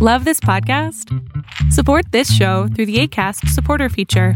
[0.00, 1.12] Love this podcast?
[1.72, 4.34] Support this show through the ACAST supporter feature.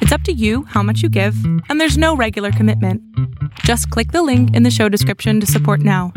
[0.00, 1.36] It's up to you how much you give,
[1.68, 3.00] and there's no regular commitment.
[3.60, 6.12] Just click the link in the show description to support now.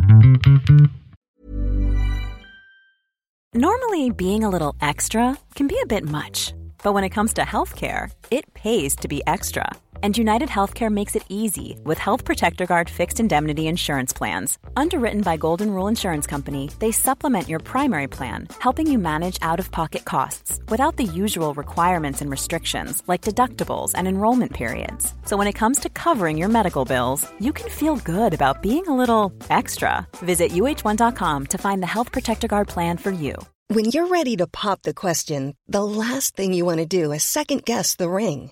[3.53, 7.43] Normally, being a little extra can be a bit much, but when it comes to
[7.43, 9.69] healthcare, it pays to be extra.
[10.03, 14.59] And United Healthcare makes it easy with Health Protector Guard fixed indemnity insurance plans.
[14.75, 19.59] Underwritten by Golden Rule Insurance Company, they supplement your primary plan, helping you manage out
[19.59, 25.15] of pocket costs without the usual requirements and restrictions like deductibles and enrollment periods.
[25.25, 28.85] So when it comes to covering your medical bills, you can feel good about being
[28.85, 30.07] a little extra.
[30.17, 33.35] Visit uh1.com to find the Health Protector Guard plan for you.
[33.69, 37.23] When you're ready to pop the question, the last thing you want to do is
[37.25, 38.51] second guess the ring.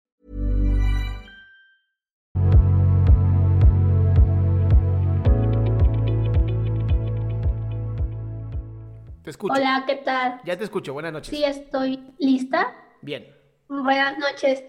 [9.31, 9.53] Te escucho.
[9.53, 10.41] Hola, ¿qué tal?
[10.43, 11.29] Ya te escucho, buenas noches.
[11.29, 12.75] Sí, estoy lista.
[13.01, 13.33] Bien.
[13.69, 14.61] Buenas noches.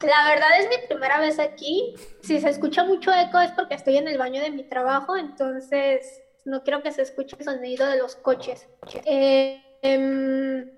[0.00, 1.94] La verdad es mi primera vez aquí.
[2.22, 6.24] Si se escucha mucho eco es porque estoy en el baño de mi trabajo, entonces
[6.44, 8.66] no quiero que se escuche el sonido de los coches.
[9.04, 10.68] Eh, em.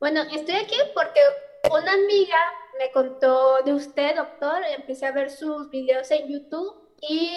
[0.00, 1.20] Bueno, estoy aquí porque
[1.70, 2.38] una amiga
[2.80, 4.60] me contó de usted, doctor.
[4.76, 7.30] Empecé a ver sus videos en YouTube y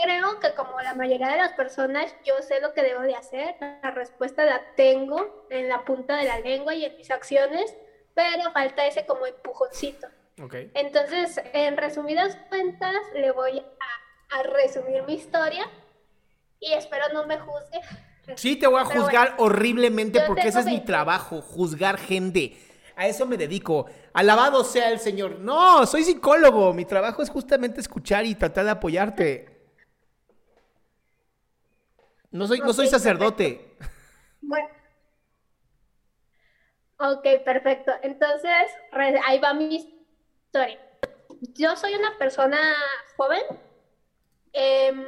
[0.00, 3.56] creo que como la mayoría de las personas, yo sé lo que debo de hacer.
[3.60, 7.74] La respuesta la tengo en la punta de la lengua y en mis acciones,
[8.14, 10.06] pero falta ese como empujoncito.
[10.42, 10.54] Ok.
[10.74, 15.68] Entonces, en resumidas cuentas, le voy a, a resumir mi historia
[16.60, 17.80] y espero no me juzgue.
[18.36, 20.86] Sí, te voy a Pero juzgar bueno, horriblemente porque ese es mi 20.
[20.86, 22.56] trabajo, juzgar gente.
[22.94, 23.86] A eso me dedico.
[24.12, 25.38] Alabado sea el Señor.
[25.38, 26.72] No, soy psicólogo.
[26.74, 29.57] Mi trabajo es justamente escuchar y tratar de apoyarte.
[32.30, 33.76] No soy, no soy sacerdote.
[34.40, 34.68] Bueno.
[36.98, 37.92] Ok, perfecto.
[38.02, 38.70] Entonces,
[39.26, 40.78] ahí va mi historia.
[41.54, 42.58] Yo soy una persona
[43.16, 43.42] joven.
[44.52, 45.04] em,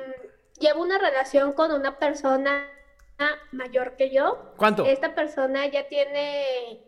[0.58, 2.68] llevo una relación con una persona
[3.52, 4.54] mayor que yo.
[4.56, 4.84] ¿Cuánto?
[4.84, 6.84] Esta persona ya tiene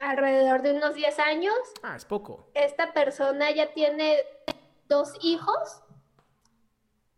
[0.00, 1.54] alrededor de unos 10 años.
[1.82, 2.50] Ah, es poco.
[2.54, 4.18] Esta persona ya tiene
[4.88, 5.82] dos hijos.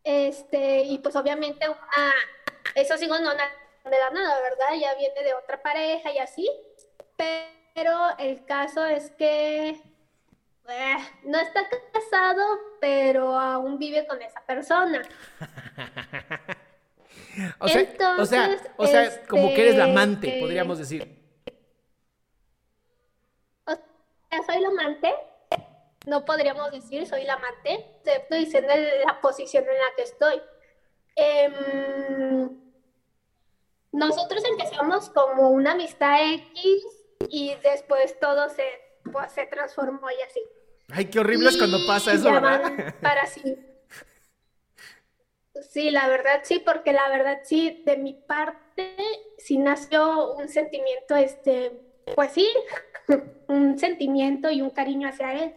[0.06, 2.14] Este, y pues obviamente una,
[2.76, 3.36] esos hijos no de
[3.98, 4.80] la nada, ¿verdad?
[4.80, 6.48] Ya viene de otra pareja y así.
[7.16, 9.70] Pero el caso es que
[10.68, 11.62] eh, no está
[11.92, 12.46] casado,
[12.80, 15.02] pero aún vive con esa persona.
[17.58, 17.82] O sea,
[18.18, 21.22] o sea, Entonces, o sea, como que eres la este, amante, eh, podríamos decir.
[23.66, 25.14] O sea, soy la amante.
[26.06, 27.84] No podríamos decir soy la amante.
[28.04, 30.40] Te Estoy diciendo en la posición en la que estoy.
[31.16, 32.60] Em,
[33.92, 36.84] nosotros empezamos como una amistad X
[37.28, 38.64] y después todo se,
[39.10, 40.40] pues, se transformó y así.
[40.90, 42.94] Ay, qué horrible es cuando Y pasa eso, ¿verdad?
[43.02, 43.58] para sí.
[45.70, 48.96] Sí, la verdad sí, porque la verdad sí, de mi parte
[49.38, 51.72] sí nació un sentimiento, este,
[52.14, 52.48] pues sí,
[53.48, 55.54] un sentimiento y un cariño hacia él.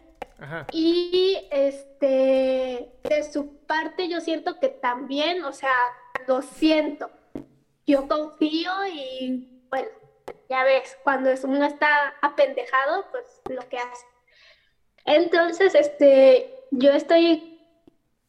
[0.72, 5.74] Y este, de su parte yo siento que también, o sea,
[6.26, 7.10] lo siento.
[7.86, 9.88] Yo confío y bueno,
[10.48, 14.06] ya ves, cuando uno está apendejado, pues lo que hace.
[15.04, 17.58] Entonces, este, yo estoy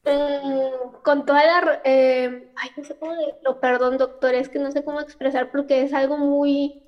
[0.03, 1.81] mm, con toda la...
[1.83, 5.83] eh, ay, no sé cómo decirlo, perdón, doctor, es que no sé cómo expresar porque
[5.83, 6.83] es algo muy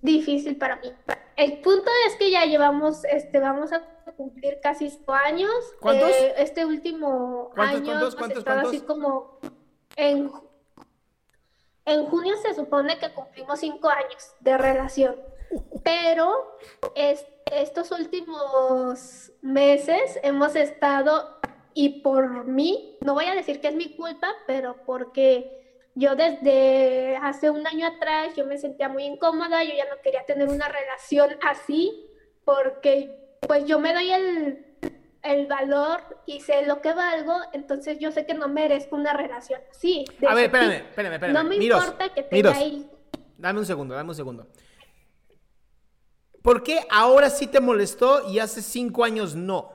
[0.00, 0.92] difícil para mí.
[1.36, 3.82] El punto es que ya llevamos, este, vamos a
[4.16, 5.52] cumplir casi cinco años.
[5.80, 6.10] ¿Cuántos?
[6.10, 9.38] Eh, este último ¿Cuántos, año cuántos, hemos cuántos, estado así como
[9.96, 10.30] en,
[11.84, 15.16] en junio se supone que cumplimos cinco años de relación,
[15.84, 16.56] pero
[16.94, 21.38] es- estos últimos meses hemos estado,
[21.74, 25.60] y por mí, no voy a decir que es mi culpa, pero porque
[25.94, 30.24] yo desde hace un año atrás yo me sentía muy incómoda, yo ya no quería
[30.24, 32.08] tener una relación así,
[32.44, 34.66] porque pues yo me doy el,
[35.22, 39.60] el valor y sé lo que valgo, entonces yo sé que no merezco una relación
[39.70, 40.04] así.
[40.26, 41.34] A ver, espérame, espérame, espérame.
[41.34, 42.90] No me importa que tenga ahí.
[43.38, 44.46] Dame un segundo, dame un segundo.
[46.42, 49.72] ¿Por qué ahora sí te molestó y hace cinco años no?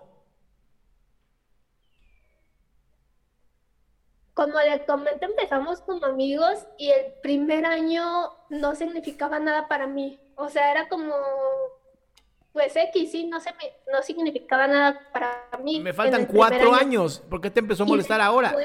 [4.35, 8.03] Como le comenté, empezamos como amigos y el primer año
[8.49, 10.19] no significaba nada para mí.
[10.35, 11.13] O sea, era como
[12.51, 15.79] pues X, sí, no, se me, no significaba nada para mí.
[15.79, 17.19] Me faltan cuatro años.
[17.29, 18.55] ¿Por qué te empezó a molestar ahora?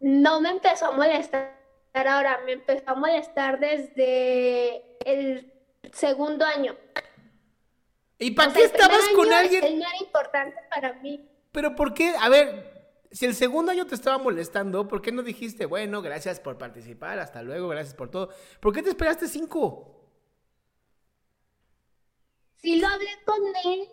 [0.00, 1.56] No me empezó a molestar
[1.94, 5.52] ahora, me empezó a molestar desde el
[5.92, 6.76] segundo año.
[8.18, 9.64] ¿Y para qué estabas con alguien?
[9.64, 11.28] Él no era importante para mí.
[11.52, 12.14] Pero ¿por qué?
[12.20, 12.76] A ver,
[13.10, 17.18] si el segundo año te estaba molestando, ¿por qué no dijiste, bueno, gracias por participar,
[17.18, 18.30] hasta luego, gracias por todo?
[18.60, 19.95] ¿Por qué te esperaste cinco?
[22.56, 23.88] Sí lo hablé con él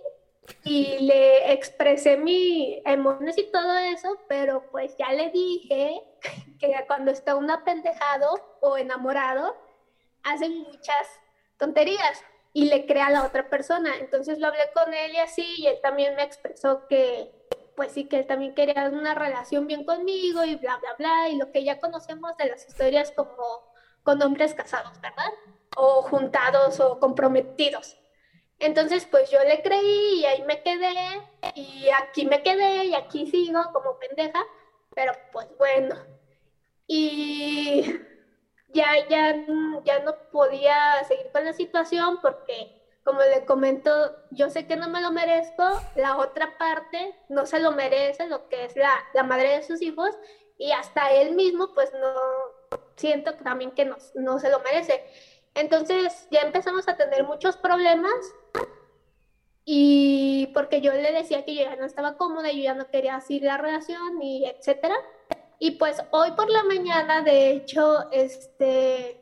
[0.64, 6.02] y le expresé mi emociones y todo eso, pero pues ya le dije
[6.60, 9.56] que cuando está un apendejado o enamorado,
[10.24, 11.08] hacen muchas
[11.58, 12.24] tonterías
[12.54, 13.96] y le crea a la otra persona.
[13.98, 17.32] Entonces lo hablé con él y así, y él también me expresó que,
[17.76, 21.38] pues sí, que él también quería una relación bien conmigo y bla, bla, bla, y
[21.38, 23.74] lo que ya conocemos de las historias como
[24.04, 25.32] con hombres casados, ¿verdad?
[25.76, 27.98] O juntados o comprometidos.
[28.64, 30.94] Entonces, pues yo le creí y ahí me quedé
[31.54, 34.42] y aquí me quedé y aquí sigo como pendeja,
[34.96, 35.96] pero pues bueno.
[36.88, 37.84] Y
[38.70, 39.36] ya, ya,
[39.84, 44.88] ya no podía seguir con la situación porque, como le comento, yo sé que no
[44.88, 45.64] me lo merezco,
[45.96, 49.82] la otra parte no se lo merece, lo que es la, la madre de sus
[49.82, 50.18] hijos,
[50.58, 52.14] y hasta él mismo, pues no,
[52.96, 55.04] siento también que no, no se lo merece.
[55.56, 58.14] Entonces ya empezamos a tener muchos problemas
[59.66, 63.16] y porque yo le decía que yo ya no estaba cómoda, yo ya no quería
[63.16, 64.96] así la relación y etcétera.
[65.60, 69.20] Y pues hoy por la mañana, de hecho, este,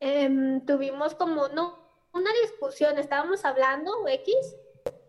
[0.00, 1.78] em, tuvimos como no,
[2.12, 4.34] una discusión, estábamos hablando X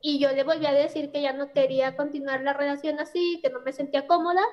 [0.01, 3.49] y yo le volví a decir que ya no quería continuar la relación así, que
[3.49, 4.43] no me sentía cómoda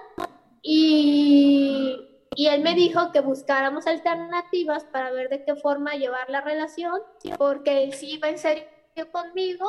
[0.62, 6.40] y y él me dijo que buscáramos alternativas para ver de qué forma llevar la
[6.40, 7.00] relación,
[7.36, 8.64] porque él sí iba en serio
[9.12, 9.66] conmigo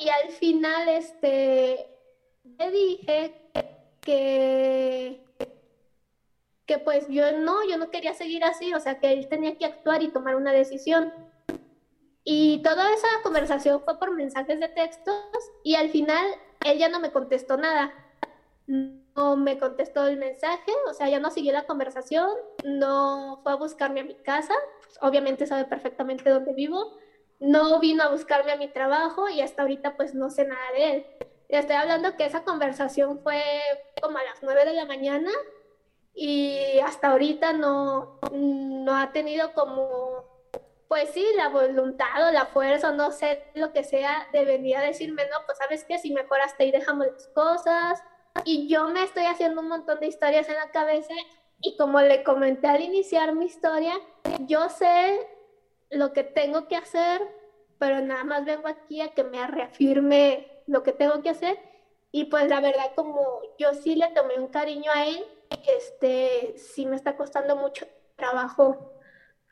[0.00, 1.88] y al final este
[2.44, 3.50] le dije
[4.00, 5.24] que
[6.68, 9.64] que pues yo no, yo no quería seguir así, o sea que él tenía que
[9.64, 11.12] actuar y tomar una decisión.
[12.24, 15.16] Y toda esa conversación fue por mensajes de textos
[15.64, 16.26] y al final
[16.66, 17.90] él ya no me contestó nada
[19.18, 22.30] no me contestó el mensaje, o sea, ya no siguió la conversación,
[22.64, 26.96] no fue a buscarme a mi casa, pues, obviamente sabe perfectamente dónde vivo,
[27.40, 30.90] no vino a buscarme a mi trabajo y hasta ahorita pues no sé nada de
[30.92, 31.06] él.
[31.48, 33.42] Le estoy hablando que esa conversación fue
[34.02, 35.30] como a las 9 de la mañana
[36.14, 40.24] y hasta ahorita no, no ha tenido como,
[40.88, 44.82] pues sí, la voluntad o la fuerza, no sé lo que sea, de venir a
[44.82, 48.02] decirme, no, pues sabes que si mejor hasta ahí dejamos las cosas,
[48.44, 51.14] y yo me estoy haciendo un montón de historias en la cabeza
[51.60, 53.94] y como le comenté al iniciar mi historia,
[54.40, 55.26] yo sé
[55.90, 57.20] lo que tengo que hacer,
[57.78, 61.58] pero nada más vengo aquí a que me reafirme lo que tengo que hacer.
[62.12, 65.24] Y pues la verdad, como yo sí le tomé un cariño a él,
[65.66, 67.86] este, sí me está costando mucho
[68.16, 68.92] trabajo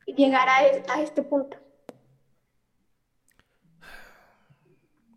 [0.05, 0.57] llegar a,
[0.93, 1.57] a este punto.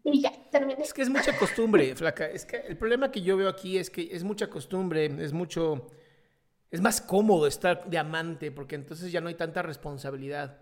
[0.02, 0.82] Y ya, terminé.
[0.82, 2.26] Es que es mucha costumbre, flaca.
[2.26, 5.88] Es que el problema que yo veo aquí es que es mucha costumbre, es mucho.
[6.70, 10.58] Es más cómodo estar de amante, porque entonces ya no hay tanta responsabilidad.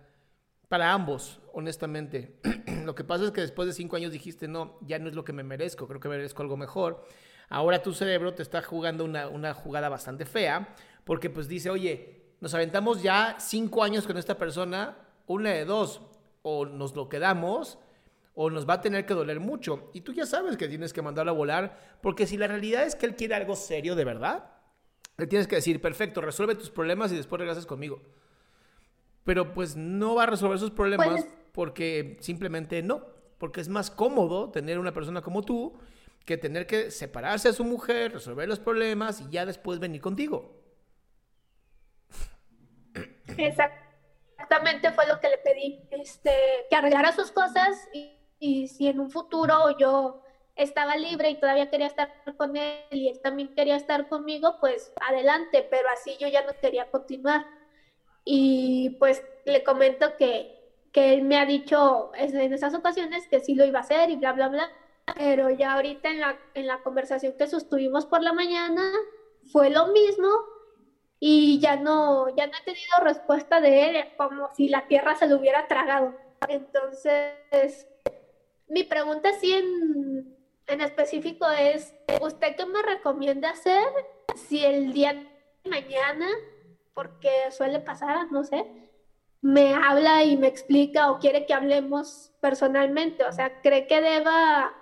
[0.68, 2.38] Para ambos, honestamente.
[2.85, 5.25] lo que pasa es que después de cinco años dijiste, no, ya no es lo
[5.25, 7.04] que me merezco, creo que merezco algo mejor.
[7.49, 12.35] Ahora tu cerebro te está jugando una, una jugada bastante fea, porque pues dice, oye,
[12.40, 16.02] nos aventamos ya cinco años con esta persona, una de dos,
[16.42, 17.78] o nos lo quedamos
[18.40, 19.90] o nos va a tener que doler mucho.
[19.92, 22.95] Y tú ya sabes que tienes que mandarlo a volar, porque si la realidad es
[22.95, 24.52] que él quiere algo serio de verdad,
[25.16, 28.00] le tienes que decir, perfecto, resuelve tus problemas y después regresas conmigo.
[29.25, 33.04] Pero pues no va a resolver sus problemas pues porque simplemente no,
[33.38, 35.76] porque es más cómodo tener una persona como tú
[36.25, 40.62] que tener que separarse a su mujer, resolver los problemas y ya después venir contigo.
[43.37, 46.30] Exactamente fue lo que le pedí, este,
[46.71, 50.23] que arreglara sus cosas y y si en un futuro yo
[50.57, 54.92] estaba libre y todavía quería estar con él y él también quería estar conmigo, pues
[55.09, 57.47] adelante, pero así yo ya no quería continuar.
[58.25, 60.59] Y pues le comento que
[60.92, 64.16] que él me ha dicho en esas ocasiones que sí lo iba a hacer y
[64.16, 64.71] bla, bla, bla.
[65.16, 68.92] Pero ya ahorita en la, en la conversación que sostuvimos por la mañana
[69.52, 70.28] fue lo mismo
[71.21, 75.26] y ya no, ya no he tenido respuesta de él, como si la tierra se
[75.26, 76.14] lo hubiera tragado.
[76.49, 77.87] Entonces,
[78.68, 83.84] mi pregunta sí en, en específico es, ¿usted qué me recomienda hacer
[84.34, 86.28] si el día de mañana,
[86.94, 88.64] porque suele pasar, no sé,
[89.40, 93.25] me habla y me explica o quiere que hablemos personalmente?
[93.25, 94.72] O sea, ¿cree que deba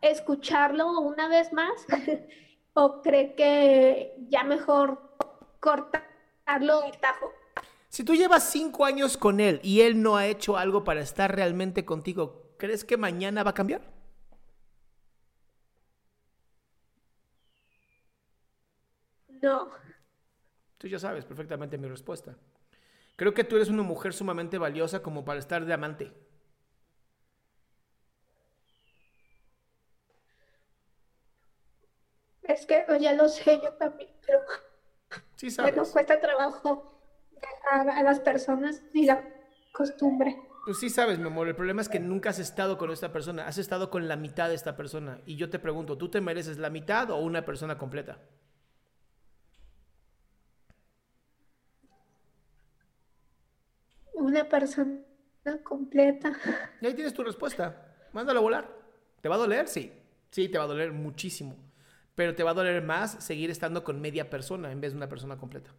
[0.00, 1.86] escucharlo una vez más?
[2.74, 5.16] ¿O cree que ya mejor
[5.60, 7.32] cortarlo de tajo?
[7.88, 11.34] Si tú llevas cinco años con él y él no ha hecho algo para estar
[11.34, 13.82] realmente contigo, ¿crees que mañana va a cambiar?
[19.42, 19.70] No.
[20.78, 22.36] Tú ya sabes perfectamente mi respuesta.
[23.16, 26.12] Creo que tú eres una mujer sumamente valiosa como para estar de amante.
[32.42, 34.40] Es que ya lo sé yo también, pero
[35.34, 35.74] sí sabes.
[35.74, 37.00] bueno, cuesta trabajo
[37.72, 39.24] a, a, las personas y la
[39.72, 40.45] costumbre.
[40.66, 43.46] Pues sí sabes, mi amor, el problema es que nunca has estado con esta persona,
[43.46, 45.20] has estado con la mitad de esta persona.
[45.24, 48.18] Y yo te pregunto, ¿tú te mereces la mitad o una persona completa?
[54.14, 54.98] Una persona
[55.62, 56.32] completa.
[56.80, 57.94] Y ahí tienes tu respuesta.
[58.12, 58.68] Mándalo a volar.
[59.20, 59.68] ¿Te va a doler?
[59.68, 59.92] Sí.
[60.32, 61.56] Sí, te va a doler muchísimo
[62.16, 65.08] pero te va a doler más seguir estando con media persona en vez de una
[65.08, 65.70] persona completa.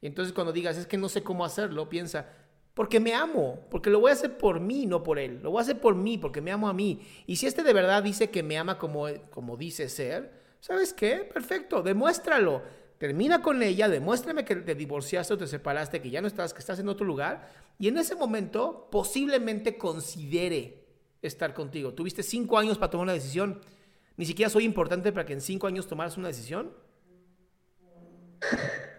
[0.00, 2.26] Y entonces cuando digas, es que no sé cómo hacerlo, piensa,
[2.74, 5.40] porque me amo, porque lo voy a hacer por mí, no por él.
[5.42, 7.00] Lo voy a hacer por mí, porque me amo a mí.
[7.26, 11.18] Y si este de verdad dice que me ama como, como dice ser, ¿sabes qué?
[11.18, 12.62] Perfecto, demuéstralo.
[12.98, 16.60] Termina con ella, demuéstrame que te divorciaste o te separaste, que ya no estás, que
[16.60, 17.48] estás en otro lugar.
[17.78, 20.84] Y en ese momento posiblemente considere
[21.22, 21.94] estar contigo.
[21.94, 23.60] Tuviste cinco años para tomar una decisión
[24.16, 26.72] ni siquiera soy importante para que en cinco años tomaras una decisión.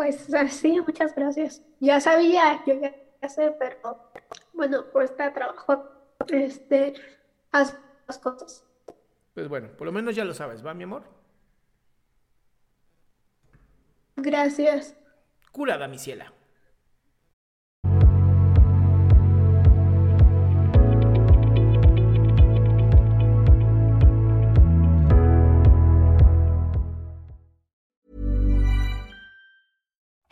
[0.00, 1.62] Pues sí, muchas gracias.
[1.78, 4.10] Ya sabía, yo ya sé, pero
[4.54, 5.84] bueno, cuesta trabajo
[6.28, 6.94] este,
[7.52, 7.78] hacer
[8.08, 8.64] las cosas.
[9.34, 11.02] Pues bueno, por lo menos ya lo sabes, ¿va, mi amor?
[14.16, 14.96] Gracias.
[15.52, 16.32] Curada, mi ciela.